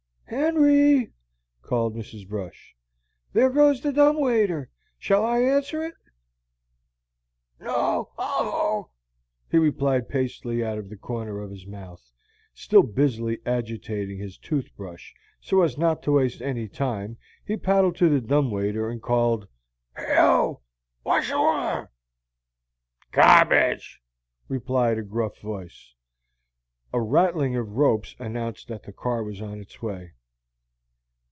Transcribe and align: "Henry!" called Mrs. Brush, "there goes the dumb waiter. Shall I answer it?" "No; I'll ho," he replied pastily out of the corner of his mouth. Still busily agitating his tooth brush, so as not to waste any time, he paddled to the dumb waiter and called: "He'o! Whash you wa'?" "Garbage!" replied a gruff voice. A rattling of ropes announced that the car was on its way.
"Henry!" 0.27 1.11
called 1.61 1.93
Mrs. 1.93 2.25
Brush, 2.25 2.73
"there 3.33 3.49
goes 3.49 3.81
the 3.81 3.91
dumb 3.91 4.17
waiter. 4.17 4.69
Shall 4.97 5.25
I 5.25 5.39
answer 5.39 5.83
it?" 5.83 5.95
"No; 7.59 8.11
I'll 8.17 8.49
ho," 8.51 8.89
he 9.49 9.57
replied 9.57 10.07
pastily 10.07 10.63
out 10.63 10.77
of 10.77 10.87
the 10.87 10.95
corner 10.95 11.41
of 11.41 11.51
his 11.51 11.67
mouth. 11.67 12.13
Still 12.53 12.81
busily 12.83 13.39
agitating 13.45 14.19
his 14.19 14.37
tooth 14.37 14.69
brush, 14.77 15.13
so 15.41 15.63
as 15.63 15.77
not 15.77 16.01
to 16.03 16.13
waste 16.13 16.41
any 16.41 16.69
time, 16.69 17.17
he 17.43 17.57
paddled 17.57 17.97
to 17.97 18.07
the 18.07 18.21
dumb 18.25 18.51
waiter 18.51 18.89
and 18.89 19.01
called: 19.01 19.49
"He'o! 19.97 20.61
Whash 21.03 21.29
you 21.29 21.41
wa'?" 21.41 21.87
"Garbage!" 23.11 23.99
replied 24.47 24.97
a 24.97 25.03
gruff 25.03 25.41
voice. 25.41 25.93
A 26.93 27.01
rattling 27.01 27.57
of 27.57 27.75
ropes 27.75 28.15
announced 28.17 28.69
that 28.69 28.83
the 28.83 28.93
car 28.93 29.25
was 29.25 29.41
on 29.41 29.59
its 29.59 29.81
way. 29.81 30.13